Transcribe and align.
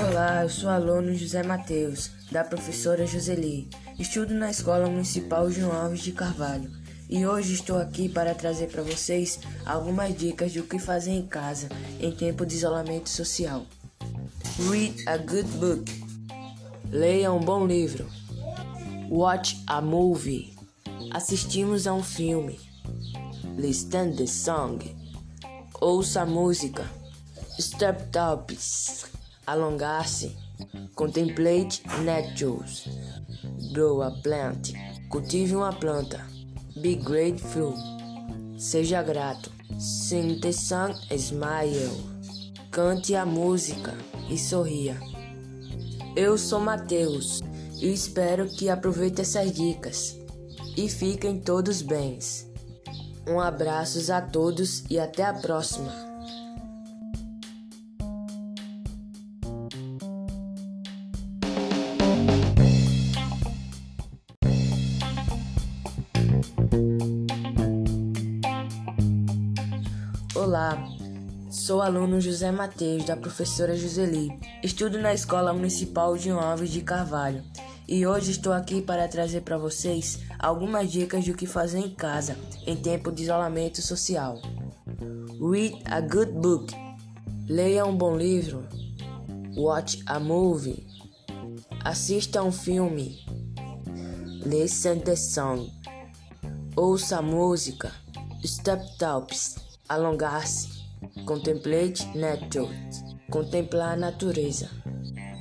Olá, 0.00 0.44
eu 0.44 0.48
sou 0.48 0.70
aluno 0.70 1.14
José 1.14 1.42
Mateus, 1.42 2.10
da 2.32 2.42
professora 2.42 3.06
Joseli. 3.06 3.68
Estudo 3.98 4.32
na 4.32 4.50
Escola 4.50 4.88
Municipal 4.88 5.50
João 5.50 5.72
Alves 5.72 6.00
de 6.00 6.12
Carvalho 6.12 6.70
e 7.10 7.26
hoje 7.26 7.52
estou 7.52 7.76
aqui 7.76 8.08
para 8.08 8.34
trazer 8.34 8.68
para 8.68 8.82
vocês 8.82 9.38
algumas 9.66 10.16
dicas 10.16 10.54
do 10.54 10.62
que 10.62 10.78
fazer 10.78 11.10
em 11.10 11.26
casa 11.26 11.68
em 12.00 12.10
tempo 12.10 12.46
de 12.46 12.54
isolamento 12.54 13.10
social. 13.10 13.66
Read 14.70 15.06
a 15.06 15.18
good 15.18 15.48
book. 15.58 15.84
Leia 16.90 17.30
um 17.30 17.40
bom 17.40 17.66
livro. 17.66 18.08
Watch 19.10 19.62
a 19.66 19.82
movie. 19.82 20.56
Assistimos 21.12 21.86
a 21.86 21.92
um 21.92 22.02
filme. 22.02 22.58
Listen 23.58 24.16
the 24.16 24.26
song. 24.26 24.78
Ouça 25.80 26.22
a 26.22 26.26
música. 26.26 26.90
Step 27.60 28.10
tops. 28.10 29.04
Alongar-se. 29.46 30.34
Contemplate 30.94 31.82
natures. 32.02 32.88
Grow 33.74 34.02
a 34.02 34.10
plant. 34.22 34.72
Cultive 35.10 35.54
uma 35.54 35.74
planta. 35.74 36.26
Be 36.80 36.94
grateful. 36.94 37.74
Seja 38.56 39.02
grato. 39.02 39.52
Sing 39.78 40.40
the 40.40 40.50
song, 40.50 40.94
smile. 41.10 41.90
Cante 42.70 43.14
a 43.14 43.26
música 43.26 43.94
e 44.30 44.38
sorria. 44.38 44.98
Eu 46.16 46.38
sou 46.38 46.58
Mateus 46.58 47.42
e 47.82 47.92
espero 47.92 48.48
que 48.48 48.70
aproveite 48.70 49.20
essas 49.20 49.52
dicas 49.52 50.16
e 50.74 50.88
fiquem 50.88 51.38
todos 51.38 51.82
bens. 51.82 52.46
Um 53.28 53.40
abraço 53.40 54.12
a 54.12 54.20
todos 54.20 54.84
e 54.88 55.00
até 55.00 55.24
a 55.24 55.34
próxima. 55.34 55.92
Olá, 70.36 70.86
sou 71.50 71.82
aluno 71.82 72.20
José 72.20 72.52
Mateus, 72.52 73.04
da 73.06 73.16
professora 73.16 73.74
Joseli. 73.74 74.38
Estudo 74.62 75.00
na 75.00 75.12
Escola 75.12 75.52
Municipal 75.52 76.16
de 76.16 76.30
Alves 76.30 76.70
de 76.70 76.80
Carvalho 76.80 77.42
e 77.88 78.06
hoje 78.06 78.32
estou 78.32 78.52
aqui 78.52 78.82
para 78.82 79.08
trazer 79.08 79.42
para 79.42 79.56
vocês 79.56 80.20
algumas 80.38 80.90
dicas 80.90 81.24
do 81.24 81.34
que 81.34 81.46
fazer 81.46 81.78
em 81.78 81.90
casa 81.90 82.36
em 82.66 82.76
tempo 82.76 83.12
de 83.12 83.22
isolamento 83.22 83.80
social. 83.82 84.40
Read 85.40 85.82
a 85.84 86.00
good 86.00 86.32
book. 86.32 86.74
Leia 87.48 87.84
um 87.86 87.96
bom 87.96 88.16
livro. 88.16 88.66
Watch 89.56 90.02
a 90.06 90.18
movie. 90.18 90.86
Assista 91.84 92.40
a 92.40 92.42
um 92.42 92.52
filme. 92.52 93.24
Listen 94.44 95.00
the 95.00 95.16
song. 95.16 95.70
Ouça 96.74 97.18
a 97.18 97.22
música. 97.22 97.92
Step 98.44 98.82
tops 98.98 99.66
alongar-se, 99.88 100.84
contemplate 101.24 102.06
nature, 102.16 102.68
contemplar 103.30 103.92
a 103.92 103.96
natureza, 103.96 104.68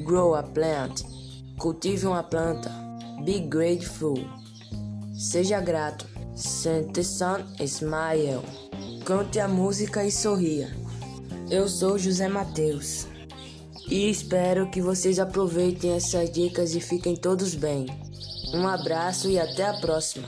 grow 0.04 0.36
a 0.36 0.44
plant, 0.44 1.04
cultive 1.58 2.06
uma 2.06 2.23
planta, 2.23 2.72
be 3.23 3.39
grateful, 3.39 4.17
seja 5.14 5.59
grato, 5.61 6.06
send 6.36 6.94
the 6.94 7.03
sun, 7.03 7.45
smile, 7.59 8.42
cante 9.06 9.39
a 9.39 9.48
música 9.48 10.03
e 10.03 10.11
sorria. 10.11 10.70
Eu 11.50 11.70
sou 11.70 11.98
José 11.98 12.28
Mateus 12.28 13.08
e 13.88 14.09
espero 14.09 14.70
que 14.70 14.81
vocês 14.81 15.20
aproveitem 15.20 15.92
essas 15.92 16.31
dicas 16.31 16.76
e 16.76 16.82
fiquem 16.82 17.16
todos 17.16 17.55
bem. 17.55 17.86
Um 18.54 18.67
abraço 18.67 19.30
e 19.30 19.39
até 19.39 19.66
a 19.66 19.73
próxima. 19.73 20.27